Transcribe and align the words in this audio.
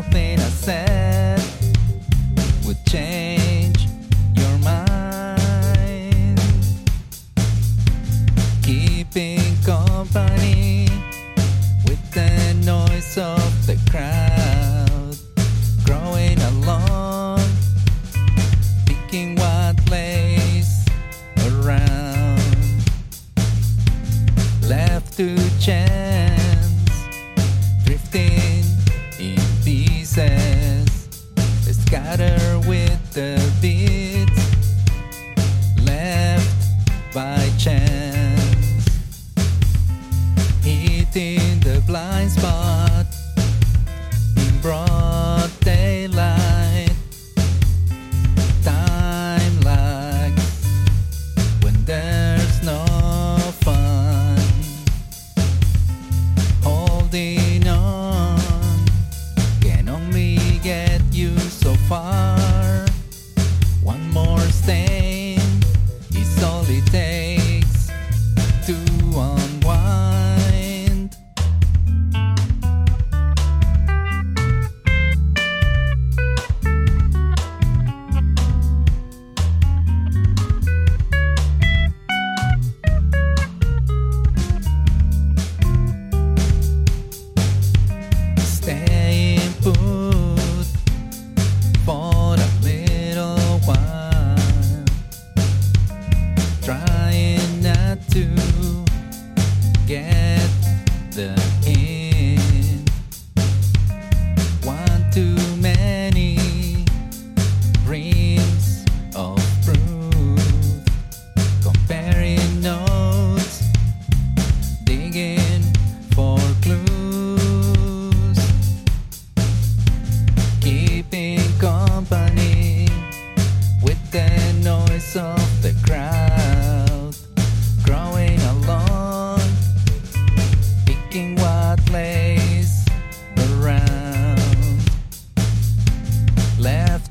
nothing 0.00 0.38
I 0.38 0.50
said 0.50 1.42
would 2.64 2.78
change 2.86 3.88
your 4.34 4.58
mind. 4.58 6.40
Keeping 8.62 9.56
company 9.64 10.86
with 11.88 12.02
the 12.12 12.54
noise 12.64 13.18
of 13.18 13.66
the 13.66 13.76
crowd, 13.90 15.16
growing 15.84 16.38
along, 16.52 17.40
picking 18.86 19.34
what 19.34 19.74
lays 19.90 20.86
around, 21.48 22.40
left 24.62 25.16
to 25.16 25.34
chance. 25.58 26.37
in 41.18 41.58
the 41.60 41.82
blind 41.84 42.30
spot 42.30 43.06
in 44.36 44.60
broad 44.60 45.50
daylight. 45.60 46.92
Time 48.62 49.60
lags 49.62 50.64
when 51.62 51.74
there's 51.84 52.62
no 52.62 52.84
fun 53.64 54.38
holding. 56.62 57.47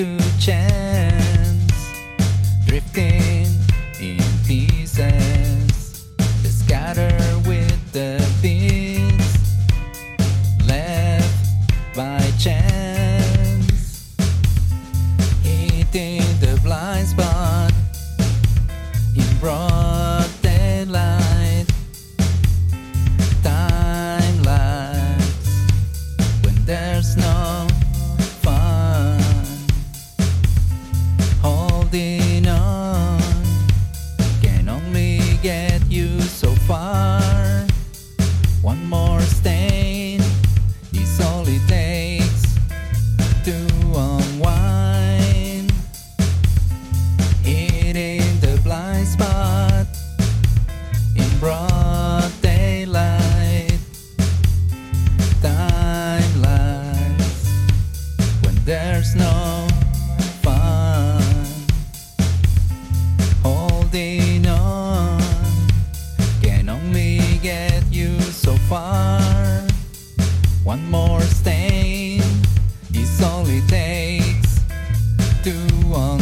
to 0.00 0.18
chance, 0.40 1.92
drifting 2.64 3.44
in 4.00 4.18
pieces, 4.46 6.06
they 6.16 6.48
scatter 6.48 7.14
with 7.46 7.92
the 7.92 8.16
winds, 8.42 9.36
left 10.66 11.94
by 11.94 12.18
chance, 12.38 14.16
hitting 15.42 16.22
the 16.40 16.58
blind 16.64 17.06
spot. 17.06 17.70
In 19.14 19.38
broad. 19.38 19.79
One 70.70 70.88
more 70.88 71.20
stain 71.22 72.22
It 72.94 73.22
only 73.24 73.60
takes 73.62 74.60
two. 75.42 75.66
to 75.66 76.19